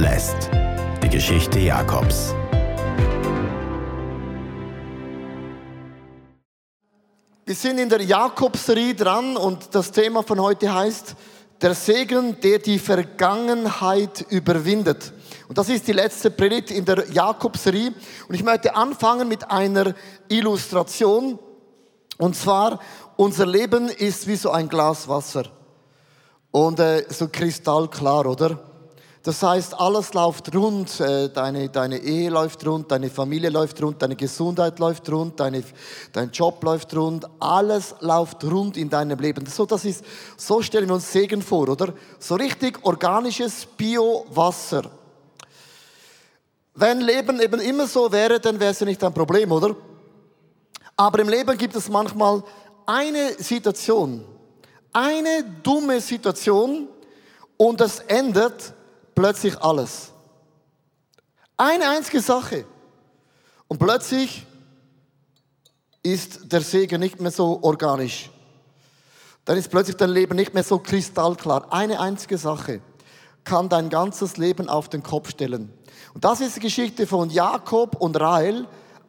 [0.00, 0.48] Blessed.
[1.02, 2.34] Die Geschichte Jakobs.
[7.44, 11.14] Wir sind in der Jakobserie dran und das Thema von heute heißt
[11.60, 15.12] der Segen, der die Vergangenheit überwindet.
[15.48, 17.92] Und das ist die letzte Predigt in der Jakobserie
[18.26, 19.92] und ich möchte anfangen mit einer
[20.30, 21.38] Illustration
[22.16, 22.80] und zwar
[23.16, 25.42] unser Leben ist wie so ein Glas Wasser
[26.50, 28.69] und äh, so kristallklar, oder?
[29.22, 34.00] Das heißt, alles läuft rund, äh, deine, deine Ehe läuft rund, deine Familie läuft rund,
[34.00, 35.62] deine Gesundheit läuft rund, deine,
[36.14, 39.44] dein Job läuft rund, alles läuft rund in deinem Leben.
[39.44, 40.02] So, das ist,
[40.38, 41.92] so stellen wir uns Segen vor, oder?
[42.18, 44.84] So richtig organisches Bio-Wasser.
[46.74, 49.76] Wenn Leben eben immer so wäre, dann wäre es ja nicht ein Problem, oder?
[50.96, 52.42] Aber im Leben gibt es manchmal
[52.86, 54.24] eine Situation,
[54.94, 56.88] eine dumme Situation
[57.58, 58.72] und das ändert
[59.14, 60.12] plötzlich alles.
[61.56, 62.64] Eine einzige Sache.
[63.68, 64.46] Und plötzlich
[66.02, 68.30] ist der Segen nicht mehr so organisch.
[69.44, 71.72] Dann ist plötzlich dein Leben nicht mehr so kristallklar.
[71.72, 72.80] Eine einzige Sache
[73.44, 75.72] kann dein ganzes Leben auf den Kopf stellen.
[76.14, 78.66] Und das ist die Geschichte von Jakob und Rahel.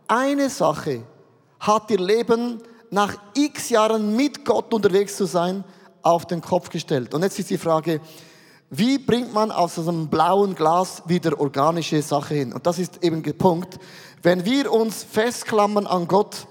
[0.08, 1.04] Eine Sache
[1.60, 5.64] hat ihr Leben nach x Jahren mit Gott unterwegs zu sein
[6.02, 7.14] auf den Kopf gestellt.
[7.14, 8.02] Und jetzt ist die Frage,
[8.74, 12.54] wie bringt man aus einem blauen Glas wieder organische Sache hin?
[12.54, 13.78] Und das ist eben der Punkt.
[14.24, 16.48] Wenn wir uns festklammern an Gott,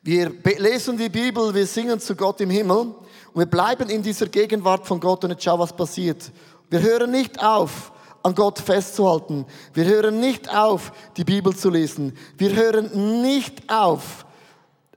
[0.00, 2.94] wir lesen die Bibel, wir singen zu Gott im Himmel
[3.32, 6.30] und wir bleiben in dieser Gegenwart von Gott und jetzt schau, was passiert.
[6.70, 7.90] Wir hören nicht auf,
[8.22, 9.44] an Gott festzuhalten.
[9.74, 12.16] Wir hören nicht auf, die Bibel zu lesen.
[12.38, 14.24] Wir hören nicht auf,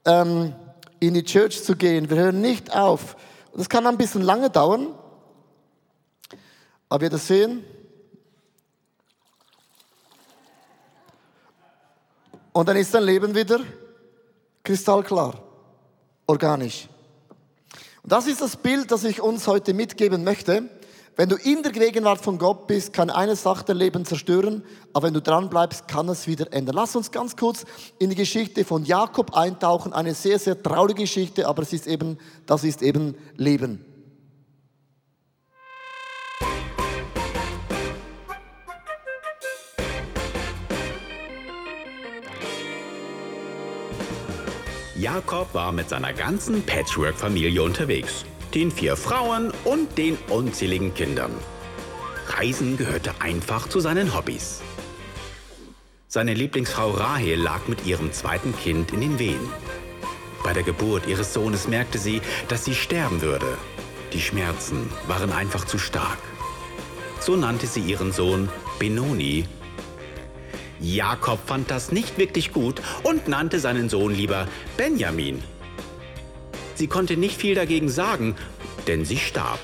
[0.05, 0.53] ähm,
[0.99, 2.07] in die Church zu gehen.
[2.11, 3.15] Wir hören nicht auf.
[3.55, 4.89] Das kann ein bisschen lange dauern,
[6.89, 7.63] aber wir das sehen.
[12.53, 13.59] Und dann ist dein Leben wieder
[14.63, 15.43] kristallklar,
[16.25, 16.87] organisch.
[18.01, 20.69] Und das ist das Bild, das ich uns heute mitgeben möchte.
[21.17, 25.07] Wenn du in der Gegenwart von Gott bist, kann eine Sache dein Leben zerstören, aber
[25.07, 26.75] wenn du dran bleibst, kann es wieder ändern.
[26.75, 27.63] Lass uns ganz kurz
[27.99, 29.93] in die Geschichte von Jakob eintauchen.
[29.93, 33.85] Eine sehr, sehr traurige Geschichte, aber es ist eben, das ist eben Leben.
[44.97, 48.23] Jakob war mit seiner ganzen Patchwork-Familie unterwegs.
[48.53, 51.31] Den vier Frauen und den unzähligen Kindern.
[52.27, 54.61] Reisen gehörte einfach zu seinen Hobbys.
[56.07, 59.49] Seine Lieblingsfrau Rahel lag mit ihrem zweiten Kind in den Wehen.
[60.45, 63.57] Bei der Geburt ihres Sohnes merkte sie, dass sie sterben würde.
[64.13, 66.19] Die Schmerzen waren einfach zu stark.
[67.19, 68.47] So nannte sie ihren Sohn
[68.79, 69.45] Benoni
[70.79, 74.47] Jakob fand das nicht wirklich gut und nannte seinen Sohn lieber
[74.77, 75.41] Benjamin.
[76.75, 78.35] Sie konnte nicht viel dagegen sagen,
[78.87, 79.59] denn sie starb.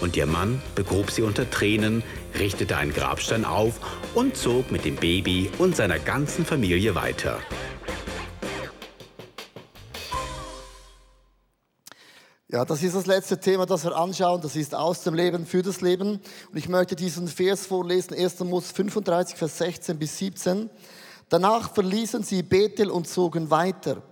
[0.00, 2.02] Und ihr Mann begrub sie unter Tränen,
[2.38, 3.80] richtete einen Grabstein auf
[4.14, 7.38] und zog mit dem Baby und seiner ganzen Familie weiter.
[12.52, 14.40] Ja, das ist das letzte Thema, das wir anschauen.
[14.40, 16.20] Das ist aus dem Leben für das Leben.
[16.50, 18.40] Und ich möchte diesen Vers vorlesen, 1.
[18.40, 20.68] Mose 35, Vers 16 bis 17.
[21.28, 24.02] Danach verließen sie Bethel und zogen weiter.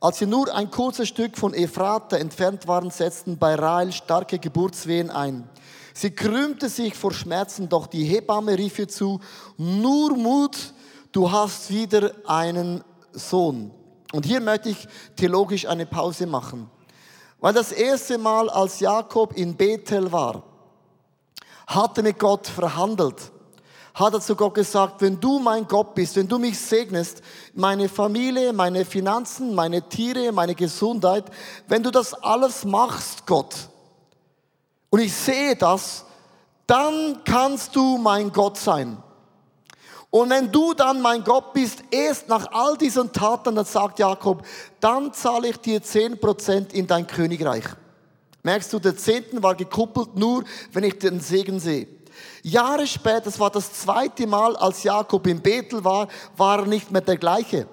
[0.00, 5.08] Als sie nur ein kurzes Stück von Ephrata entfernt waren, setzten bei Rael starke Geburtswehen
[5.08, 5.48] ein.
[5.94, 9.20] Sie krümmte sich vor Schmerzen, doch die Hebamme rief ihr zu,
[9.58, 10.74] nur Mut,
[11.12, 12.82] du hast wieder einen
[13.12, 13.70] Sohn.
[14.12, 16.68] Und hier möchte ich theologisch eine Pause machen.
[17.40, 20.42] Weil das erste Mal, als Jakob in Bethel war,
[21.66, 23.30] hat er mit Gott verhandelt.
[23.94, 27.22] Hat er zu Gott gesagt, wenn du mein Gott bist, wenn du mich segnest,
[27.54, 31.24] meine Familie, meine Finanzen, meine Tiere, meine Gesundheit,
[31.66, 33.54] wenn du das alles machst, Gott,
[34.90, 36.04] und ich sehe das,
[36.66, 39.02] dann kannst du mein Gott sein.
[40.16, 44.42] Und wenn du dann mein Gott bist, erst nach all diesen Taten, dann sagt Jakob,
[44.80, 47.64] dann zahle ich dir 10% in dein Königreich.
[48.42, 50.42] Merkst du, der Zehnten war gekuppelt nur,
[50.72, 51.86] wenn ich den Segen sehe.
[52.42, 56.90] Jahre später, das war das zweite Mal, als Jakob in Bethel war, war er nicht
[56.90, 57.66] mehr der gleiche.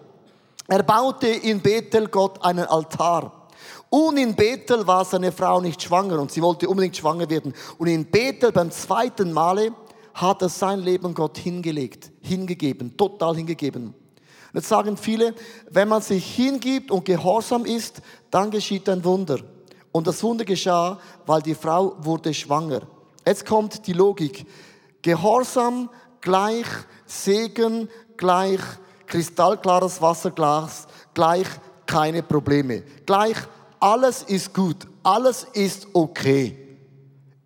[0.68, 3.48] Er baute in Bethel Gott einen Altar.
[3.90, 7.54] Und in Bethel war seine Frau nicht schwanger und sie wollte unbedingt schwanger werden.
[7.78, 9.72] Und in Bethel beim zweiten Male
[10.14, 13.94] hat er sein Leben Gott hingelegt, hingegeben, total hingegeben.
[14.54, 15.34] Jetzt sagen viele,
[15.72, 19.40] wenn man sich hingibt und gehorsam ist, dann geschieht ein Wunder.
[19.92, 22.82] Und das Wunder geschah, weil die Frau wurde schwanger.
[23.26, 24.46] Jetzt kommt die Logik.
[25.02, 25.90] Gehorsam
[26.22, 26.68] gleich
[27.06, 28.60] Segen, gleich
[29.06, 31.48] kristallklares Wasserglas, gleich
[31.86, 33.38] keine Probleme, gleich
[33.80, 36.63] alles ist gut, alles ist okay.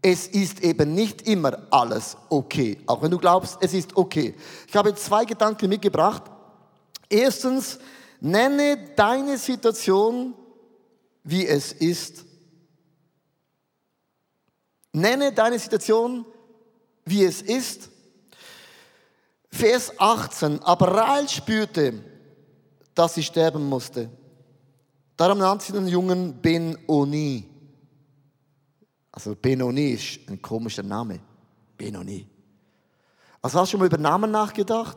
[0.02, 4.36] Es ist eben nicht immer alles okay, auch wenn du glaubst, es ist okay.
[4.68, 6.24] Ich habe zwei Gedanken mitgebracht.
[7.10, 7.80] Erstens,
[8.20, 10.34] nenne deine Situation,
[11.24, 12.26] wie es ist.
[14.94, 16.26] Nenne deine Situation,
[17.06, 17.90] wie es ist.
[19.52, 20.62] Vers 18.
[20.64, 22.04] Aber Rael spürte,
[22.94, 24.10] dass sie sterben musste.
[25.16, 27.47] Darum nannte sie den Jungen Ben-Oni.
[29.18, 31.20] Also Ben-Oni ist ein komischer Name.
[31.76, 32.28] Ben-Oni.
[33.42, 34.96] Also hast du schon mal über Namen nachgedacht?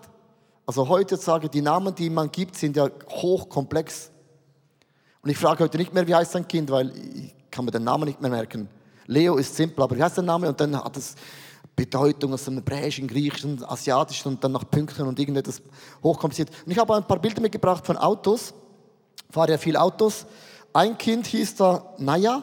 [0.66, 4.10] Also heutzutage, die Namen, die man gibt, sind ja hochkomplex.
[5.22, 7.84] Und ich frage heute nicht mehr, wie heißt dein Kind, weil ich kann mir den
[7.84, 8.68] Namen nicht mehr merken.
[9.06, 10.50] Leo ist simpel, aber wie heißt der Name?
[10.50, 11.14] Und dann hat es
[11.74, 15.62] Bedeutung aus dem Hebräischen, Griechischen, Asiatischen und dann noch Punkten und irgendetwas
[16.02, 16.50] hochkompliziert.
[16.66, 18.52] Und ich habe ein paar Bilder mitgebracht von Autos.
[19.26, 20.26] Ich fahre ja viel Autos.
[20.74, 22.42] Ein Kind hieß da Naya.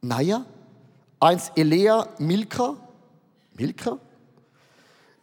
[0.00, 0.44] Naya.
[1.20, 2.76] Eins Elea Milka.
[3.54, 3.98] Milka.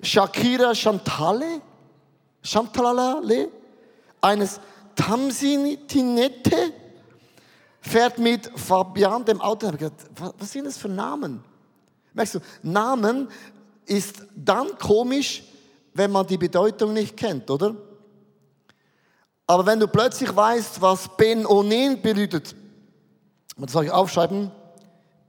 [0.02, 1.62] Shakira Chantale.
[2.44, 3.50] Chantalale.
[4.22, 4.60] Eines
[4.96, 6.74] Tamsin Tinette.
[7.82, 9.68] Fährt mit Fabian dem Auto.
[9.68, 9.94] Ich gedacht,
[10.38, 11.44] was sind das für Namen?
[12.14, 13.30] Merkst du, Namen
[13.86, 15.44] ist dann komisch,
[15.94, 17.76] wenn man die Bedeutung nicht kennt, oder?
[19.48, 22.56] Aber wenn du plötzlich weißt, was Ben Onin bedeutet,
[23.58, 24.52] das soll ich aufschreiben,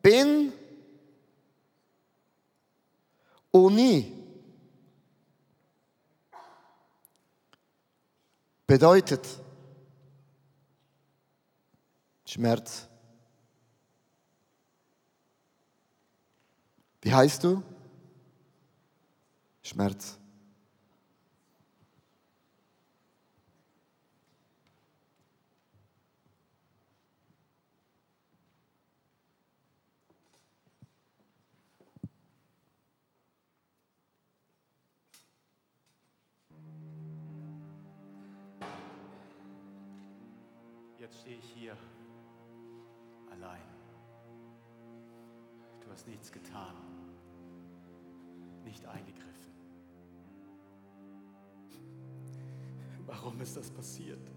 [0.06, 0.52] Ben
[3.50, 4.12] Oni
[8.68, 9.26] bedeutet
[12.24, 12.86] Schmerz.
[17.02, 17.64] Wie heißt du?
[19.64, 20.16] Schmerz.
[41.06, 41.76] Jetzt stehe ich hier
[43.30, 43.62] allein.
[45.80, 46.74] Du hast nichts getan,
[48.64, 49.52] nicht eingegriffen.
[53.06, 54.32] Warum ist das passiert?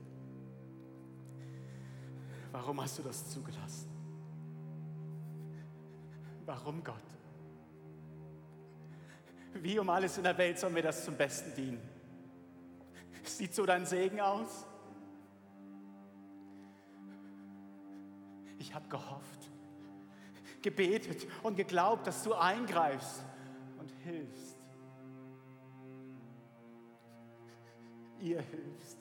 [2.51, 3.89] Warum hast du das zugelassen?
[6.45, 6.95] Warum Gott?
[9.55, 11.81] Wie um alles in der Welt soll mir das zum Besten dienen?
[13.23, 14.68] Sieht so dein Segen aus?
[18.69, 19.49] Ich habe gehofft,
[20.61, 23.25] gebetet und geglaubt, dass du eingreifst
[23.79, 24.59] und hilfst.
[28.19, 28.99] Ihr hilfst.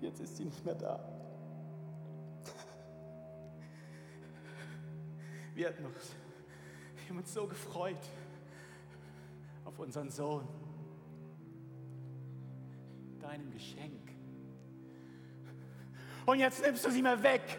[0.00, 1.00] Jetzt ist sie nicht mehr da.
[5.52, 6.14] Wir hatten uns,
[6.94, 8.08] wir haben uns so gefreut
[9.64, 10.46] auf unseren Sohn,
[13.18, 14.05] deinem Geschenk.
[16.26, 17.58] Und jetzt nimmst du sie mir weg.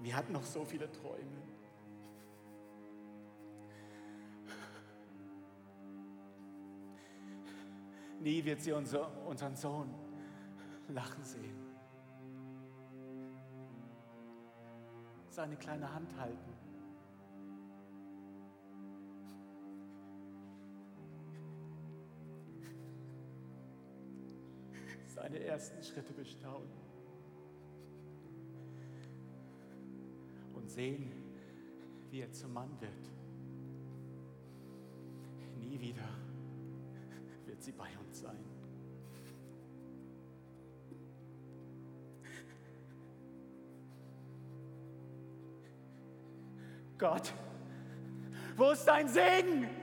[0.00, 1.42] Wir hatten noch so viele Träume.
[8.20, 9.92] Nie wird sie unser, unseren Sohn
[10.88, 11.56] lachen sehen.
[15.28, 16.52] Seine kleine Hand halten.
[25.32, 26.68] Seine ersten Schritte bestaunen.
[30.52, 31.10] Und sehen,
[32.10, 32.92] wie er zum Mann wird.
[35.58, 36.06] Nie wieder
[37.46, 38.44] wird sie bei uns sein.
[46.98, 47.32] Gott,
[48.54, 49.81] wo ist dein Segen?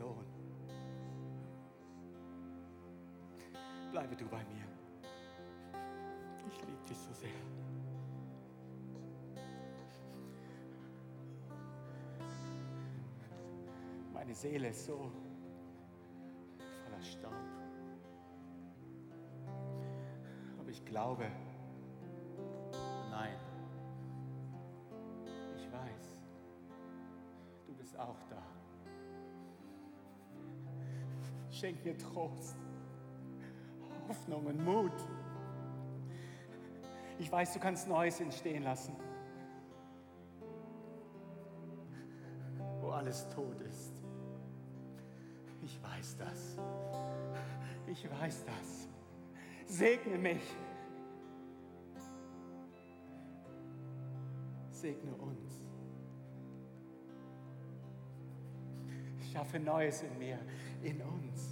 [0.00, 0.24] Sohn.
[3.90, 4.64] Bleibe du bei mir.
[6.48, 7.28] Ich liebe dich so sehr.
[14.14, 15.10] Meine Seele ist so
[16.82, 17.34] voller Staub.
[20.58, 21.26] Aber ich glaube,
[23.10, 23.36] nein,
[25.56, 26.22] ich weiß,
[27.66, 28.59] du bist auch da.
[31.60, 32.56] Schenk mir Trost,
[34.08, 34.94] Hoffnung und Mut.
[37.18, 38.96] Ich weiß, du kannst Neues entstehen lassen,
[42.80, 43.92] wo alles tot ist.
[45.62, 46.56] Ich weiß das.
[47.88, 48.88] Ich weiß das.
[49.66, 50.56] Segne mich.
[54.70, 55.68] Segne uns.
[59.30, 60.38] Schaffe Neues in mir,
[60.82, 61.49] in uns,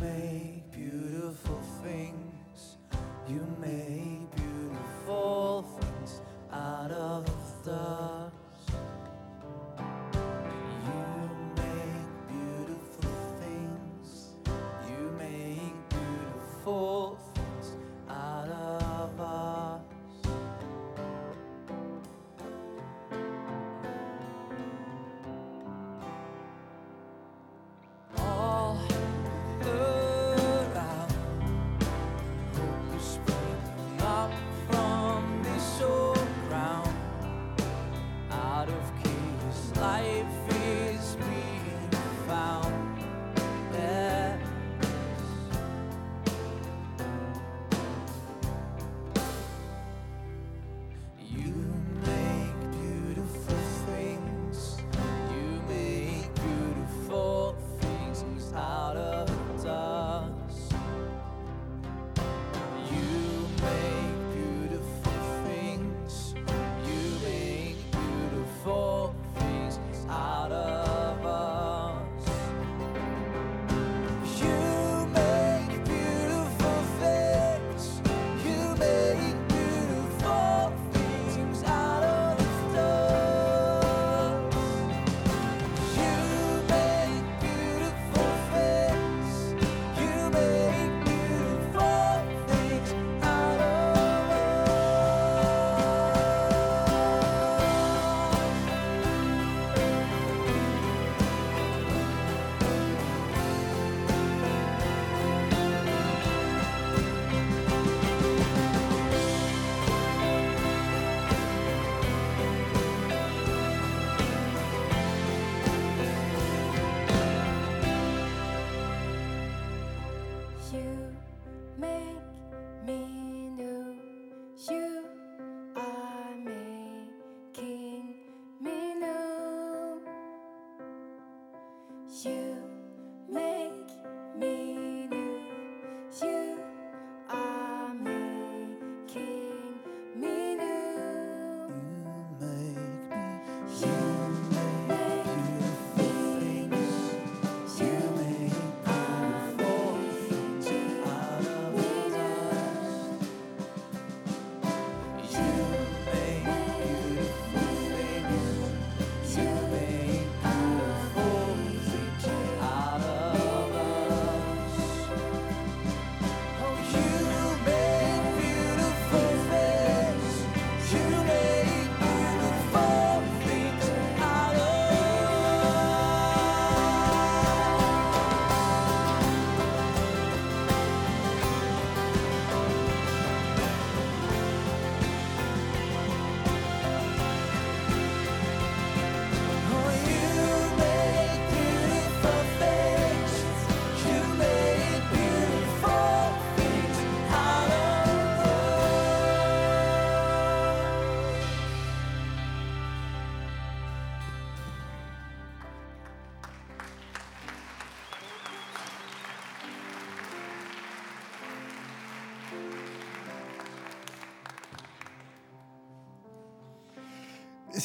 [0.00, 0.35] made.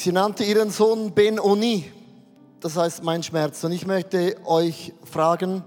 [0.02, 1.88] Sie nannte ihren Sohn Ben Oni,
[2.58, 3.62] das heißt mein Schmerz.
[3.62, 5.62] Und ich möchte euch fragen,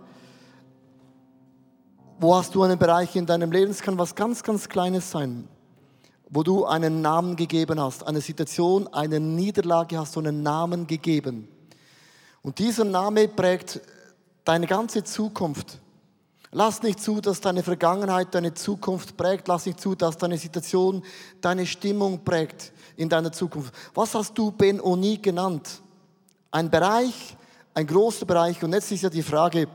[2.19, 3.71] wo hast du einen Bereich in deinem Leben?
[3.71, 5.47] Es kann was ganz, ganz Kleines sein.
[6.29, 11.47] wo du einen Namen gegeben hast, eine Situation, eine Niederlage hast du einen Namen gegeben.
[12.41, 13.79] Und dieser Name prägt
[14.43, 15.79] deine ganze Zukunft.
[16.57, 19.49] Lass nicht zu, dass deine Vergangenheit deine Zukunft prägt.
[19.49, 21.03] Lass nicht zu, dass deine Situation
[21.41, 23.73] deine Stimmung prägt in deiner Zukunft.
[23.93, 25.81] Was hast du Ben-Oni genannt?
[26.51, 27.35] Ein Bereich,
[27.73, 28.63] ein großer Bereich.
[28.63, 29.67] Und jetzt ist ja die Frage,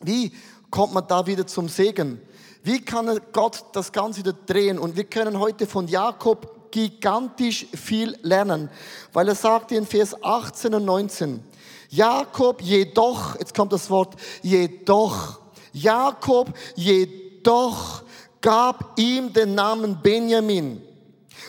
[0.00, 0.32] wie
[0.68, 2.20] kommt man da wieder zum Segen?
[2.64, 4.80] Wie kann Gott das Ganze wieder drehen?
[4.80, 8.68] Und wir können heute von Jakob gigantisch viel lernen,
[9.12, 11.44] weil er sagt in Vers 18 und 19,
[11.88, 15.39] Jakob jedoch, jetzt kommt das Wort jedoch,
[15.72, 18.02] Jakob jedoch
[18.40, 20.82] gab ihm den Namen Benjamin.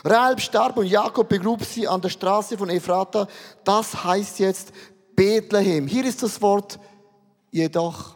[0.03, 3.27] Rahel starb und Jakob begrub sie an der Straße von Ephrata.
[3.63, 4.71] Das heißt jetzt
[5.15, 5.87] Bethlehem.
[5.87, 6.79] Hier ist das Wort
[7.51, 8.15] jedoch.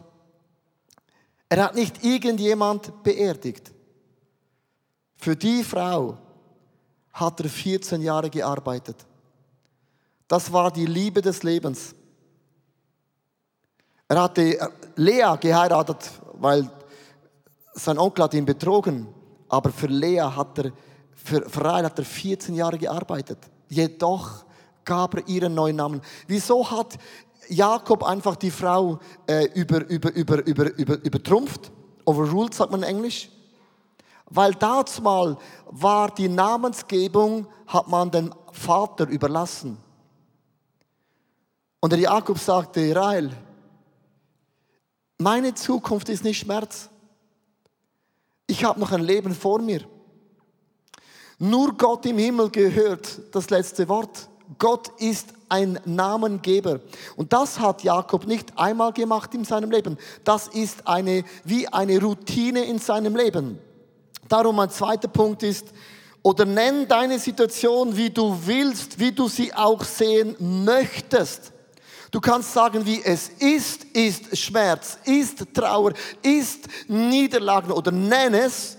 [1.48, 3.72] Er hat nicht irgendjemand beerdigt.
[5.16, 6.18] Für die Frau
[7.12, 8.96] hat er 14 Jahre gearbeitet.
[10.28, 11.94] Das war die Liebe des Lebens.
[14.08, 16.70] Er hatte äh, Lea geheiratet, weil
[17.72, 19.08] sein Onkel hat ihn betrogen.
[19.48, 20.72] Aber für Lea hat er,
[21.14, 23.38] für, Rahel hat er 14 Jahre gearbeitet.
[23.68, 24.44] Jedoch
[24.84, 26.00] gab er ihren neuen Namen.
[26.26, 26.96] Wieso hat
[27.48, 31.72] Jakob einfach die Frau äh, über, über, über, über, über, übertrumpft?
[32.04, 33.28] Overruled, sagt man in Englisch.
[34.26, 35.36] Weil dazu mal
[35.66, 39.78] war die Namensgebung, hat man dem Vater überlassen.
[41.80, 43.30] Und der Jakob sagte, Rahel,
[45.18, 46.88] meine Zukunft ist nicht Schmerz.
[48.46, 49.80] Ich habe noch ein Leben vor mir.
[51.38, 54.28] Nur Gott im Himmel gehört das letzte Wort.
[54.58, 56.80] Gott ist ein Namengeber.
[57.16, 59.98] Und das hat Jakob nicht einmal gemacht in seinem Leben.
[60.24, 63.58] Das ist eine, wie eine Routine in seinem Leben.
[64.28, 65.66] Darum mein zweiter Punkt ist,
[66.22, 71.52] oder nenn deine Situation, wie du willst, wie du sie auch sehen möchtest.
[72.10, 75.92] Du kannst sagen, wie es ist, ist Schmerz, ist Trauer,
[76.22, 78.76] ist Niederlagen oder nenn es,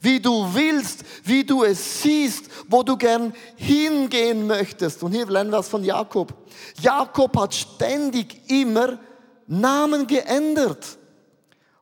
[0.00, 5.02] wie du willst, wie du es siehst, wo du gern hingehen möchtest.
[5.02, 6.34] Und hier lernen wir es von Jakob.
[6.80, 8.98] Jakob hat ständig immer
[9.46, 10.98] Namen geändert.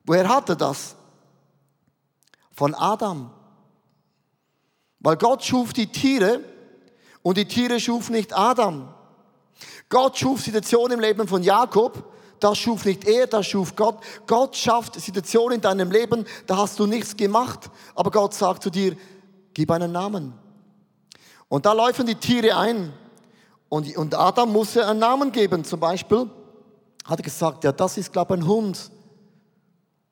[0.05, 0.95] Woher hat er das?
[2.53, 3.31] Von Adam.
[5.01, 6.41] Weil Gott schuf die Tiere
[7.23, 8.94] und die Tiere schuf nicht Adam.
[9.89, 12.05] Gott schuf Situationen im Leben von Jakob,
[12.41, 13.99] das schuf nicht er, das schuf Gott.
[14.27, 18.71] Gott schafft Situationen in deinem Leben, da hast du nichts gemacht, aber Gott sagt zu
[18.71, 18.97] dir,
[19.55, 20.35] gib einen Namen.
[21.49, 22.93] Und da laufen die Tiere ein
[23.69, 25.65] und, und Adam musste einen Namen geben.
[25.65, 26.29] Zum Beispiel
[27.05, 28.91] hat er gesagt, ja, das ist, glaube ich, ein Hund.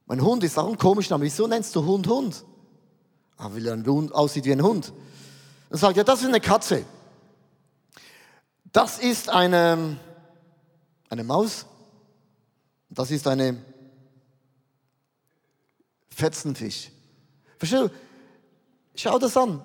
[0.06, 1.24] Mein Hund ist auch ein komischer Name.
[1.24, 2.44] Wieso nennst du Hund Hund?
[3.36, 4.92] Ah, weil er ein Hund aussieht wie ein Hund.
[5.70, 6.84] Dann sagt er, ja, das ist eine Katze.
[8.72, 9.96] Das ist eine,
[11.08, 11.66] eine Maus.
[12.88, 13.62] Das ist eine
[16.10, 16.90] Fetzenfisch.
[17.58, 17.90] Verstehst du?
[18.94, 19.64] Schau das an.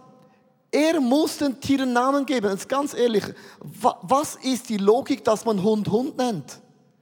[0.72, 2.50] Er muss den Tieren Namen geben.
[2.52, 3.24] Jetzt ganz ehrlich,
[3.60, 6.60] wa- was ist die Logik, dass man Hund Hund nennt?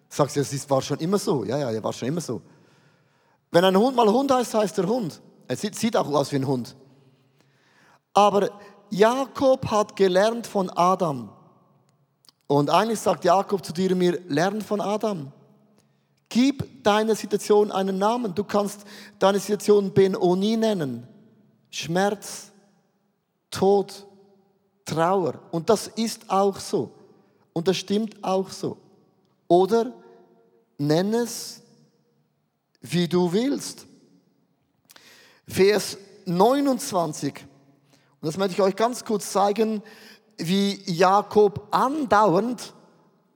[0.10, 1.44] Sagst du, es war schon immer so.
[1.44, 2.42] Ja, ja, ja, war schon immer so.
[3.52, 5.22] Wenn ein Hund mal Hund heißt, heißt er Hund.
[5.48, 6.76] Er sieht, sieht auch aus wie ein Hund.
[8.14, 8.50] Aber
[8.90, 11.30] Jakob hat gelernt von Adam.
[12.48, 15.32] Und eigentlich sagt Jakob zu dir und mir, lern von Adam.
[16.30, 18.36] Gib deiner Situation einen Namen.
[18.36, 18.86] Du kannst
[19.20, 21.08] deine Situation Ben-Oni nennen.
[21.70, 22.52] Schmerz,
[23.50, 24.06] Tod,
[24.86, 25.40] Trauer.
[25.52, 26.92] Und das ist auch so.
[27.54, 28.78] Und das stimmt auch so.
[29.48, 29.94] Oder
[30.78, 31.62] nenn es,
[32.82, 33.86] wie du willst.
[35.48, 37.34] Vers 29.
[38.22, 39.82] Und das möchte ich euch ganz kurz zeigen,
[40.38, 42.74] wie Jakob andauernd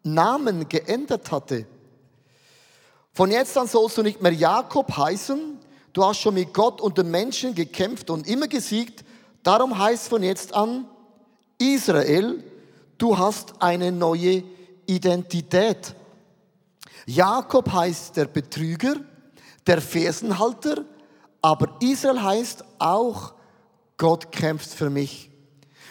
[0.03, 1.65] Namen geändert hatte.
[3.13, 5.59] Von jetzt an sollst du nicht mehr Jakob heißen.
[5.93, 9.03] Du hast schon mit Gott und den Menschen gekämpft und immer gesiegt.
[9.43, 10.85] Darum heißt von jetzt an
[11.57, 12.43] Israel,
[12.97, 14.43] du hast eine neue
[14.85, 15.95] Identität.
[17.05, 18.95] Jakob heißt der Betrüger,
[19.65, 20.85] der Fersenhalter,
[21.41, 23.33] aber Israel heißt auch,
[23.97, 25.28] Gott kämpft für mich.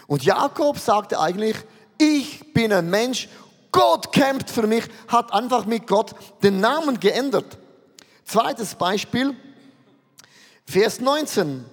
[0.09, 1.55] Und Jakob sagte eigentlich,
[1.99, 3.29] ich bin ein Mensch,
[3.71, 7.59] Gott kämpft für mich, hat einfach mit Gott den Namen geändert.
[8.25, 9.37] Zweites Beispiel,
[10.65, 11.65] Vers 19.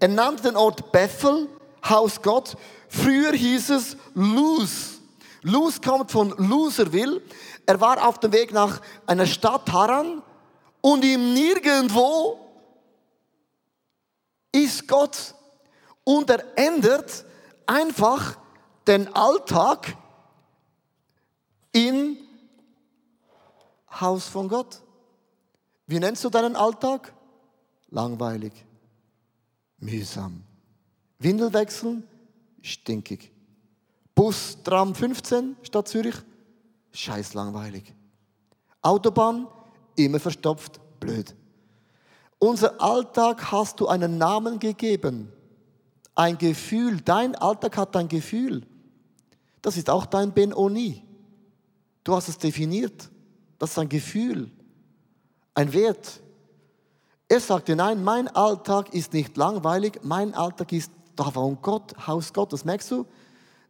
[0.00, 1.48] Er nannte den Ort Bethel,
[1.88, 2.56] Haus Gott.
[2.88, 5.00] Früher hieß es Luz.
[5.42, 7.22] Luz kommt von Loserville.
[7.64, 10.20] Er war auf dem Weg nach einer Stadt Haran
[10.80, 12.40] und ihm nirgendwo
[14.50, 15.34] ist Gott.
[16.02, 17.24] Und er ändert
[17.66, 18.38] einfach
[18.86, 19.96] den Alltag
[21.72, 22.18] in
[23.90, 24.82] Haus von Gott.
[25.86, 27.12] Wie nennst du deinen Alltag?
[27.90, 28.52] Langweilig,
[29.78, 30.42] mühsam.
[31.18, 32.06] Windel wechseln,
[32.62, 33.32] stinkig.
[34.14, 36.16] Bus, Tram 15 Stadt Zürich,
[36.92, 37.92] scheiß langweilig.
[38.82, 39.46] Autobahn,
[39.96, 41.34] immer verstopft, blöd.
[42.38, 45.32] Unser Alltag hast du einen Namen gegeben.
[46.14, 47.00] Ein Gefühl.
[47.00, 48.66] Dein Alltag hat ein Gefühl.
[49.62, 51.02] Das ist auch dein Ben-Oni.
[52.04, 53.10] Du hast es definiert.
[53.58, 54.50] Das ist ein Gefühl.
[55.54, 56.20] Ein Wert.
[57.28, 60.00] Er sagte, nein, mein Alltag ist nicht langweilig.
[60.02, 62.64] Mein Alltag ist von Gott, Haus Gottes.
[62.64, 63.06] Merkst du?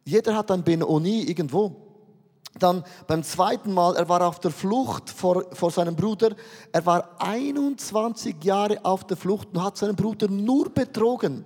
[0.03, 1.75] Jeder hat ein Ben-Oni irgendwo.
[2.59, 6.35] Dann beim zweiten Mal, er war auf der Flucht vor, vor seinem Bruder.
[6.71, 11.43] Er war 21 Jahre auf der Flucht und hat seinen Bruder nur betrogen.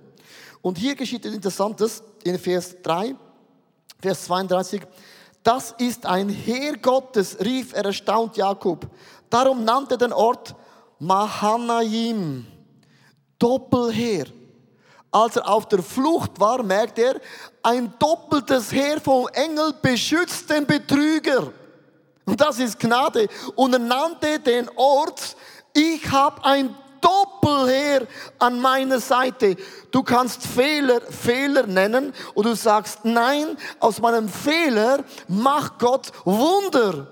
[0.62, 3.14] Und hier geschieht etwas Interessantes in Vers 3,
[4.00, 4.82] Vers 32.
[5.42, 8.86] Das ist ein Heer Gottes, rief er erstaunt Jakob.
[9.30, 10.54] Darum nannte er den Ort
[10.98, 12.46] Mahanaim,
[13.38, 14.26] Doppelheer.
[15.10, 17.20] Als er auf der Flucht war, merkt er,
[17.62, 21.52] ein doppeltes Heer vom Engel beschützt den Betrüger.
[22.26, 23.28] Und das ist Gnade.
[23.56, 25.36] Und er nannte den Ort,
[25.72, 28.06] ich habe ein Doppelheer
[28.38, 29.56] an meiner Seite.
[29.90, 37.08] Du kannst Fehler Fehler nennen und du sagst, nein, aus meinem Fehler macht Gott Wunder.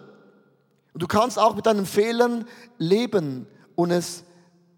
[0.93, 2.45] Und du kannst auch mit deinen Fehlern
[2.79, 4.25] leben und es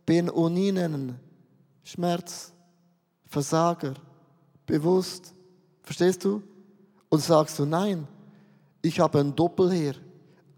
[0.06, 1.18] Ben-Oni nennen.
[1.84, 2.52] Schmerz,
[3.26, 3.94] Versager,
[4.66, 5.34] bewusst.
[5.82, 6.42] Verstehst du?
[7.08, 8.06] Und sagst du, nein,
[8.82, 9.94] ich habe ein Doppelheer,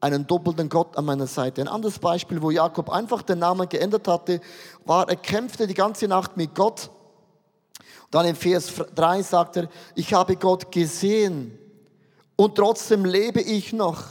[0.02, 1.60] einen doppelten Gott an meiner Seite.
[1.60, 4.40] Ein anderes Beispiel, wo Jakob einfach den Namen geändert hatte,
[4.84, 6.90] war, er kämpfte die ganze Nacht mit Gott.
[8.10, 11.56] Dann im Vers 3 sagt er, ich habe Gott gesehen
[12.34, 14.02] und trotzdem lebe ich noch,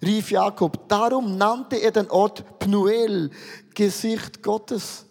[0.00, 0.88] rief Jakob.
[0.88, 3.30] Darum nannte er den Ort Pnuel,
[3.74, 5.04] Gesicht Gottes.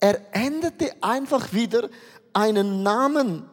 [0.00, 1.90] Er änderte einfach wieder
[2.32, 3.44] einen Namen.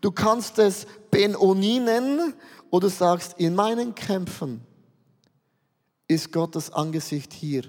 [0.00, 2.34] Du kannst es Ben-Oni nennen
[2.70, 4.64] oder sagst, in meinen Kämpfen
[6.10, 7.62] ist Gottes Angesicht hier.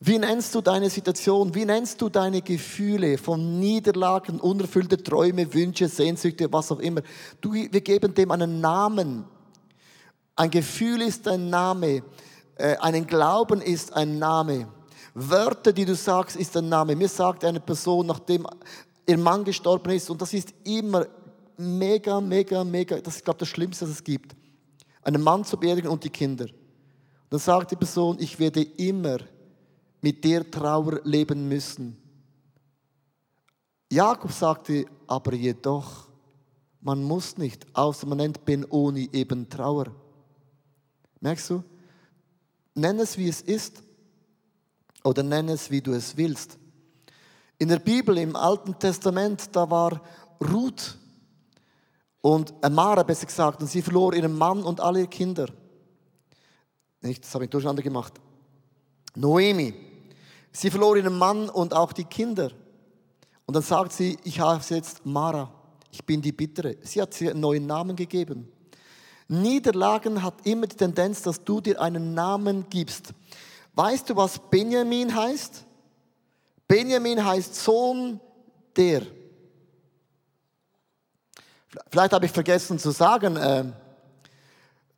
[0.00, 1.54] Wie nennst du deine Situation?
[1.54, 7.02] Wie nennst du deine Gefühle von Niederlagen, unerfüllte Träume, Wünsche, Sehnsüchte, was auch immer?
[7.40, 9.24] Du, wir geben dem einen Namen.
[10.36, 12.02] Ein Gefühl ist ein Name.
[12.56, 14.68] Äh, Einen Glauben ist ein Name.
[15.14, 16.94] Wörter, die du sagst, ist ein Name.
[16.94, 18.46] Mir sagt eine Person, nachdem
[19.06, 21.06] ihr Mann gestorben ist, und das ist immer
[21.56, 24.36] mega, mega, mega, das ist, glaube ich, das Schlimmste, was es gibt.
[25.08, 26.48] Einen Mann zu beerdigen und die Kinder.
[27.30, 29.16] Dann sagt die Person, ich werde immer
[30.02, 31.96] mit der Trauer leben müssen.
[33.90, 36.08] Jakob sagte, aber jedoch,
[36.82, 39.86] man muss nicht, außer man nennt Ben-Oni eben Trauer.
[41.20, 41.64] Merkst du?
[42.74, 43.82] Nenn es, wie es ist,
[45.04, 46.58] oder nenn es, wie du es willst.
[47.56, 50.02] In der Bibel, im Alten Testament, da war
[50.38, 50.98] Ruth
[52.20, 55.46] und Amara, besser gesagt, und sie verlor ihren Mann und alle ihre Kinder.
[57.00, 58.14] Nicht, das habe ich durcheinander gemacht.
[59.14, 59.74] Noemi,
[60.52, 62.50] sie verlor ihren Mann und auch die Kinder.
[63.46, 65.50] Und dann sagt sie, ich habe jetzt Mara,
[65.90, 66.76] ich bin die Bittere.
[66.82, 68.52] Sie hat sie einen neuen Namen gegeben.
[69.28, 73.12] Niederlagen hat immer die Tendenz, dass du dir einen Namen gibst.
[73.74, 75.64] Weißt du, was Benjamin heißt?
[76.66, 78.20] Benjamin heißt Sohn
[78.76, 79.02] der.
[81.90, 83.64] Vielleicht habe ich vergessen zu sagen, äh,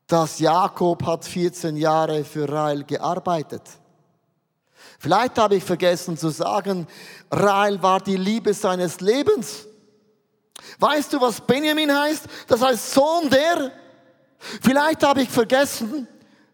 [0.07, 3.63] dass Jakob hat 14 Jahre für Rael gearbeitet.
[4.99, 6.87] Vielleicht habe ich vergessen zu sagen,
[7.31, 9.67] Rael war die Liebe seines Lebens.
[10.79, 12.25] Weißt du, was Benjamin heißt?
[12.47, 13.73] Das heißt Sohn der.
[14.39, 16.07] Vielleicht habe ich vergessen,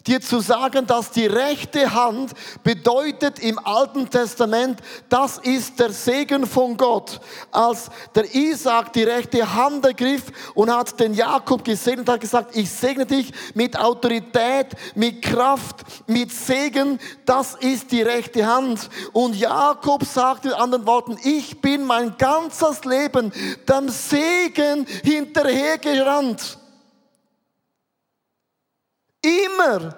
[0.06, 6.46] dir zu sagen, dass die rechte Hand bedeutet im Alten Testament, das ist der Segen
[6.46, 7.20] von Gott.
[7.50, 12.70] Als der Isaac die rechte Hand ergriff und hat den Jakob gesegnet, hat gesagt, ich
[12.70, 18.88] segne dich mit Autorität, mit Kraft, mit Segen, das ist die rechte Hand.
[19.12, 23.32] Und Jakob sagt in anderen Worten, ich bin mein ganzes Leben
[23.68, 26.58] dem Segen hinterhergerannt.
[29.26, 29.96] Immer.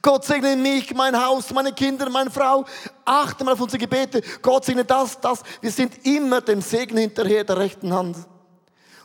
[0.00, 2.64] Gott segne mich, mein Haus, meine Kinder, meine Frau.
[3.04, 4.22] Achte mal auf unsere Gebete.
[4.40, 5.42] Gott segne das, das.
[5.60, 8.16] Wir sind immer dem Segen hinterher der rechten Hand.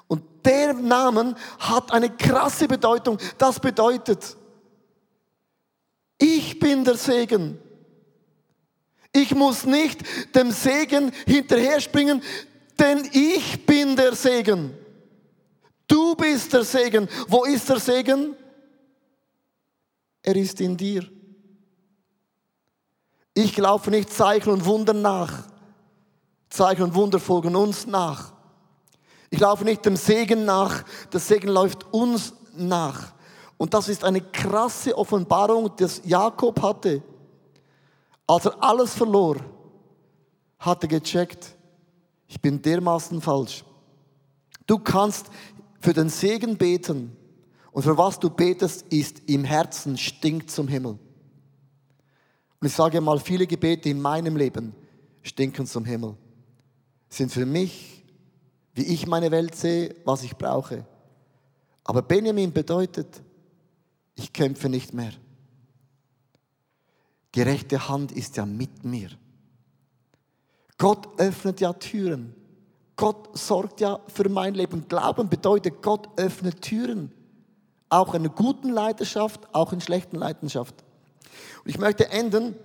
[0.07, 3.17] Und der Name hat eine krasse Bedeutung.
[3.37, 4.37] Das bedeutet,
[6.17, 7.59] ich bin der Segen.
[9.11, 9.99] Ich muss nicht
[10.35, 12.21] dem Segen hinterher springen.
[12.79, 14.73] Denn ich bin der Segen.
[15.87, 17.09] Du bist der Segen.
[17.27, 18.35] Wo ist der Segen?
[20.21, 21.07] Er ist in dir.
[23.33, 25.47] Ich laufe nicht Zeichen und Wunder nach.
[26.49, 28.33] Zeichen und Wunder folgen uns nach.
[29.29, 33.13] Ich laufe nicht dem Segen nach, der Segen läuft uns nach.
[33.57, 37.03] Und das ist eine krasse Offenbarung, die Jakob hatte.
[38.25, 39.37] Als er alles verlor,
[40.57, 41.55] hat er gecheckt,
[42.27, 43.63] ich bin dermaßen falsch.
[44.65, 45.27] Du kannst
[45.79, 47.15] für den Segen beten
[47.79, 50.99] und für was du betest, ist im Herzen stinkt zum Himmel.
[52.59, 54.75] Und ich sage mal, viele Gebete in meinem Leben
[55.21, 56.17] stinken zum Himmel.
[57.07, 58.03] Sind für mich,
[58.73, 60.85] wie ich meine Welt sehe, was ich brauche.
[61.85, 63.21] Aber Benjamin bedeutet,
[64.15, 65.13] ich kämpfe nicht mehr.
[67.33, 69.09] Die rechte Hand ist ja mit mir.
[70.77, 72.35] Gott öffnet ja Türen.
[72.97, 74.85] Gott sorgt ja für mein Leben.
[74.89, 77.13] Glauben bedeutet, Gott öffnet Türen.
[77.89, 80.75] Auch in guten Leidenschaft, auch in schlechten Leidenschaft.
[81.63, 82.55] Und ich möchte enden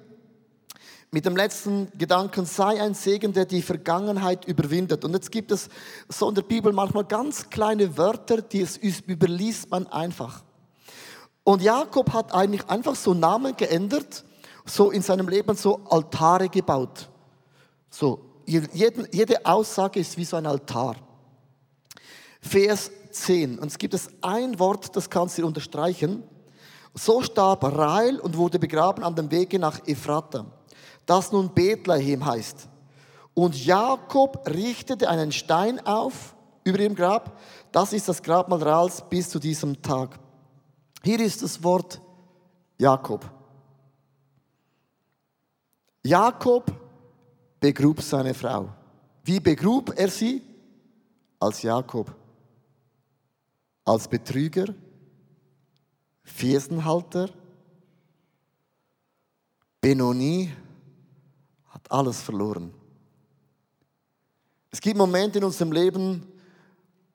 [1.11, 5.05] mit dem letzten Gedanken, sei ein Segen, der die Vergangenheit überwindet.
[5.05, 5.69] Und jetzt gibt es
[6.09, 10.43] so in der Bibel manchmal ganz kleine Wörter, die es überliest man einfach.
[11.45, 14.25] Und Jakob hat eigentlich einfach so Namen geändert,
[14.65, 17.09] so in seinem Leben so Altare gebaut.
[17.91, 20.97] So, jede Aussage ist wie so ein Altar.
[22.45, 23.59] Vers 10.
[23.59, 26.23] Und es gibt es ein Wort, das kannst du unterstreichen.
[26.95, 30.47] So starb Rael und wurde begraben an dem Wege nach Ephrata,
[31.07, 32.69] das nun Bethlehem heißt.
[33.33, 37.41] Und Jakob richtete einen Stein auf über ihrem Grab.
[37.73, 40.21] Das ist das Grabmal Raels bis zu diesem Tag.
[41.03, 42.01] Hier ist das Wort
[42.79, 43.29] Jakob.
[46.03, 46.71] Jakob
[47.59, 48.69] begrub seine Frau.
[49.25, 50.43] Wie begrub er sie?
[51.41, 52.15] Als Jakob.
[53.85, 54.75] Als Betrüger,
[56.23, 57.29] Fersenhalter,
[59.81, 60.51] Benoni,
[61.69, 62.73] hat alles verloren.
[64.71, 66.27] Es gibt Momente in unserem Leben,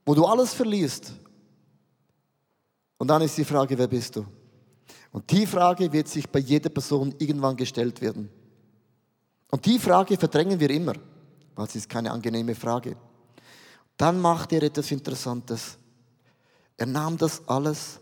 [0.06, 1.12] wo du alles verlierst.
[3.00, 4.26] Und dann ist die Frage, wer bist du?
[5.12, 8.30] Und die Frage wird sich bei jeder Person irgendwann gestellt werden.
[9.50, 10.94] Und die Frage verdrängen wir immer,
[11.56, 12.96] weil es ist keine angenehme Frage.
[13.98, 15.79] Dann macht er etwas Interessantes.
[16.80, 18.00] Er nahm das alles,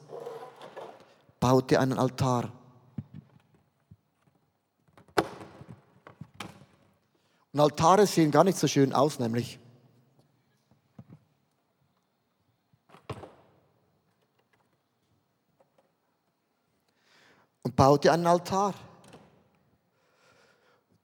[1.40, 2.52] baute einen Altar.
[7.52, 9.58] Und Altare sehen gar nicht so schön aus, nämlich.
[17.64, 18.76] Und baute einen Altar.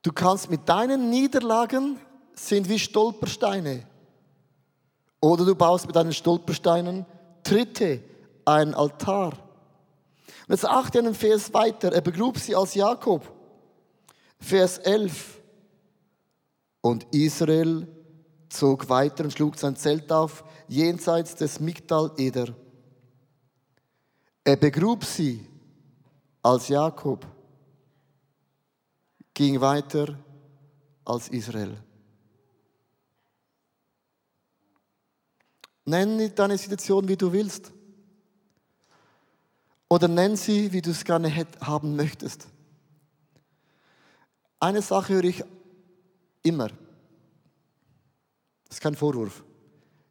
[0.04, 2.00] Du kannst mit deinen Niederlagen
[2.36, 3.88] sind wie Stolpersteine.
[5.20, 7.08] Oder du baust mit deinen Stolpersteinen
[7.44, 8.02] Tritte
[8.46, 9.32] ein Altar.
[10.48, 11.92] Und jetzt achte einen Vers weiter.
[11.94, 13.32] Er begrub sie als Jakob.
[14.40, 15.40] Vers 11.
[16.82, 17.88] Und Israel
[18.50, 22.54] zog weiter und schlug sein Zelt auf, jenseits des Migdal Eder.
[24.44, 25.48] Er begrub sie
[26.42, 27.26] als Jakob
[29.34, 30.18] ging weiter
[31.06, 31.76] als Israel.
[35.86, 37.72] Nenn deine Situation, wie du willst.
[39.90, 42.48] Oder nenn sie, wie du es gerne haben möchtest.
[44.60, 45.44] Eine Sache höre ich
[46.42, 46.70] immer.
[48.68, 49.44] Das ist kein Vorwurf.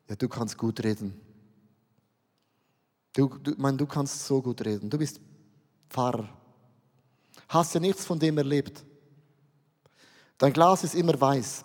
[0.08, 1.18] Ja, du kannst gut reden.
[3.14, 4.88] Du, du, mein, du kannst so gut reden.
[4.88, 5.20] Du bist
[5.88, 6.28] Pfarrer.
[7.48, 8.84] Hast ja nichts von dem erlebt.
[10.38, 11.64] Dein Glas ist immer weiß,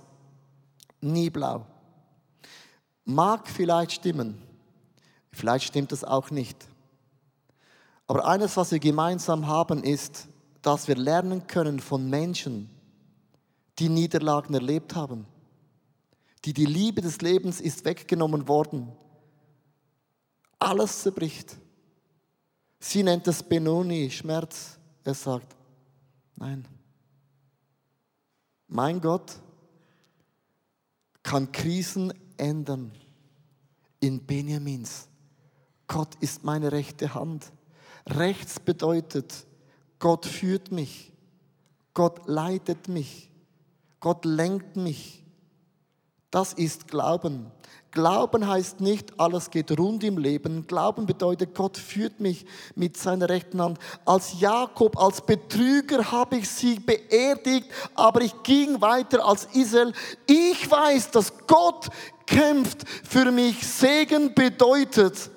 [1.02, 1.65] nie blau.
[3.10, 4.38] Mag vielleicht stimmen,
[5.32, 6.58] vielleicht stimmt es auch nicht.
[8.06, 10.28] Aber eines, was wir gemeinsam haben, ist,
[10.62, 12.70] dass wir lernen können von Menschen,
[13.80, 15.26] die Niederlagen erlebt haben,
[16.43, 18.91] die die Liebe des Lebens ist weggenommen worden.
[20.60, 21.56] Alles zerbricht.
[22.78, 24.78] Sie nennt es Benoni, Schmerz.
[25.06, 25.56] Er sagt,
[26.36, 26.67] nein.
[28.67, 29.39] Mein Gott
[31.24, 32.91] kann Krisen ändern
[34.00, 35.08] in Benjamins.
[35.88, 37.52] Gott ist meine rechte Hand.
[38.06, 39.34] Rechts bedeutet,
[40.00, 41.12] Gott führt mich.
[41.93, 43.32] Gott leitet mich.
[44.00, 45.23] Gott lenkt mich.
[46.30, 47.52] Das ist Glauben.
[47.91, 50.67] Glauben heißt nicht, alles geht rund im Leben.
[50.67, 52.45] Glauben bedeutet, Gott führt mich
[52.76, 53.80] mit seiner rechten Hand.
[54.06, 59.93] Als Jakob, als Betrüger habe ich sie beerdigt, aber ich ging weiter als Israel.
[60.28, 61.88] Ich weiß, dass Gott
[62.28, 63.66] kämpft für mich.
[63.66, 65.32] Segen bedeutet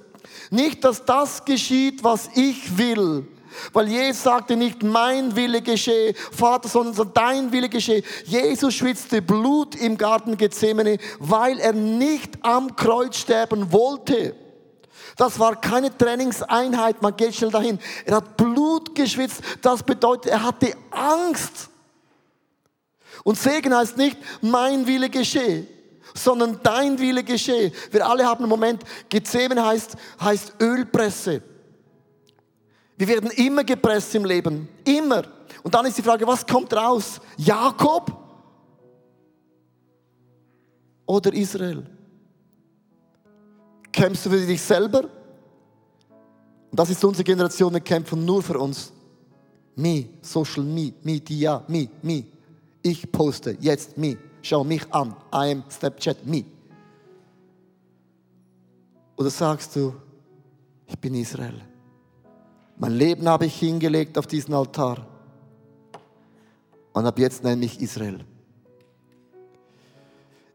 [0.51, 3.27] nicht, dass das geschieht, was ich will.
[3.73, 8.03] Weil Jesus sagte nicht, mein Wille geschehe, Vater, sondern dein Wille geschehe.
[8.25, 14.35] Jesus schwitzte Blut im Garten Gethsemane, weil er nicht am Kreuz sterben wollte.
[15.17, 17.79] Das war keine Trainingseinheit, man geht schnell dahin.
[18.05, 21.69] Er hat Blut geschwitzt, das bedeutet, er hatte Angst.
[23.25, 25.67] Und Segen heißt nicht, mein Wille geschehe,
[26.15, 27.73] sondern dein Wille geschehe.
[27.91, 31.43] Wir alle haben einen Moment, Gethsemane heißt, heißt Ölpresse.
[32.97, 34.69] Wir werden immer gepresst im Leben.
[34.85, 35.23] Immer.
[35.63, 37.21] Und dann ist die Frage, was kommt raus?
[37.37, 38.13] Jakob
[41.07, 41.85] oder Israel?
[43.91, 45.05] Kämpfst du für dich selber?
[46.71, 48.93] Und das ist unsere Generation, wir kämpfen nur für uns.
[49.75, 52.25] Me, Social Me, Media, Me, Me.
[52.83, 54.17] Ich poste jetzt Me.
[54.43, 55.15] Schau mich an.
[55.33, 56.45] I am Snapchat Me.
[59.17, 59.95] Oder sagst du,
[60.87, 61.61] ich bin Israel.
[62.79, 65.07] Mein Leben habe ich hingelegt auf diesen Altar.
[66.93, 68.25] Und ab jetzt nenne ich Israel.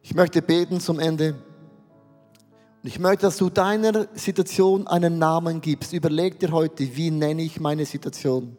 [0.02, 1.34] Ich möchte beten zum Ende.
[1.34, 5.94] Und ich möchte, dass du deiner Situation einen Namen gibst.
[5.94, 8.58] Überleg dir heute, wie nenne ich meine Situation.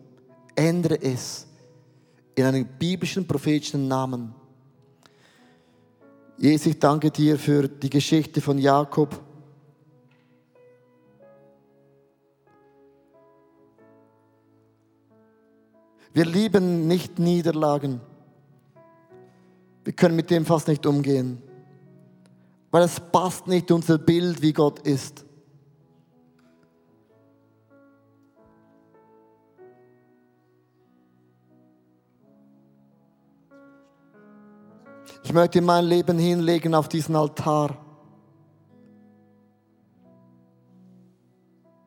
[0.55, 1.47] Ändere es
[2.37, 4.35] in einen biblischen, prophetischen Namen.
[6.39, 9.19] Jesus, ich danke dir für die Geschichte von Jakob.
[16.13, 18.01] Wir lieben nicht Niederlagen.
[19.85, 21.43] Wir können mit dem fast nicht umgehen,
[22.71, 25.26] weil es passt nicht unser Bild, wie Gott ist.
[35.27, 37.77] Ich möchte mein Leben hinlegen auf diesen Altar.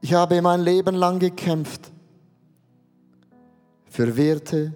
[0.02, 1.90] Ich habe mein Leben lang gekämpft
[3.86, 4.74] für Werte,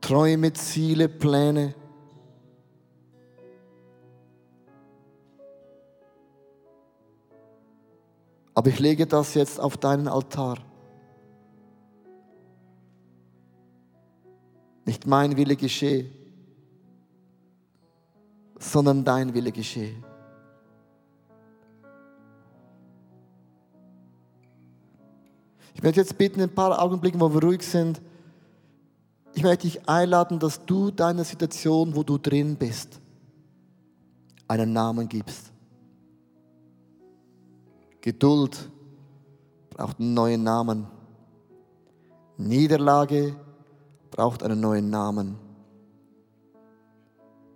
[0.00, 1.76] Träume, Ziele, Pläne.
[8.54, 10.58] Aber ich lege das jetzt auf deinen Altar.
[14.84, 16.23] Nicht mein Wille geschehe,
[18.64, 19.94] sondern dein Wille geschehe.
[25.74, 28.00] Ich möchte jetzt bitten, in ein paar Augenblicken, wo wir ruhig sind,
[29.34, 33.00] ich möchte dich einladen, dass du deiner Situation, wo du drin bist,
[34.46, 35.52] einen Namen gibst.
[38.00, 38.70] Geduld
[39.70, 40.86] braucht einen neuen Namen.
[42.36, 43.34] Niederlage
[44.10, 45.36] braucht einen neuen Namen.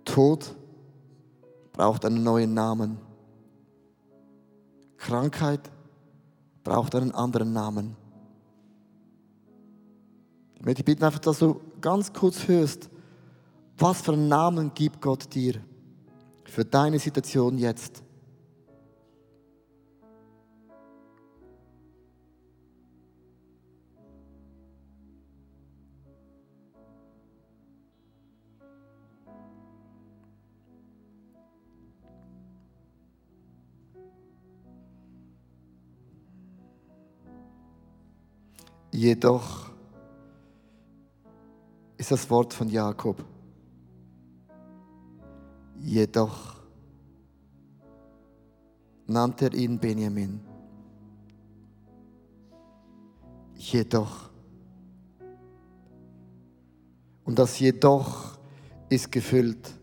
[0.03, 0.55] Tod
[1.79, 2.97] braucht einen neuen Namen.
[4.97, 5.61] Krankheit
[6.61, 7.95] braucht einen anderen Namen.
[10.55, 12.89] Ich möchte dich bitten, einfach, dass du ganz kurz hörst,
[13.77, 15.61] was für einen Namen gibt Gott dir
[16.43, 18.03] für deine Situation jetzt.
[38.91, 39.69] Jedoch
[41.97, 43.23] ist das Wort von Jakob.
[45.79, 46.55] Jedoch
[49.05, 50.41] nannte er ihn Benjamin.
[53.55, 54.29] Jedoch.
[57.25, 58.39] Und das Jedoch
[58.89, 59.73] ist gefüllt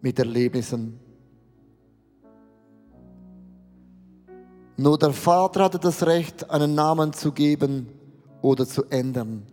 [0.00, 0.98] mit Erlebnissen.
[4.76, 7.88] Nur der Vater hatte das Recht, einen Namen zu geben
[8.40, 9.46] oder zu ändern.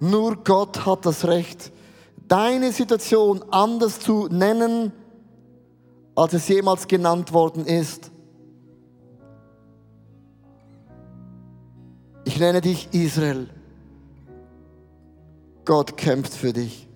[0.00, 1.72] Nur Gott hat das Recht,
[2.28, 4.92] deine Situation anders zu nennen,
[6.14, 8.10] als es jemals genannt worden ist.
[12.24, 13.48] Ich nenne dich Israel.
[15.64, 16.88] Gott kämpft für dich.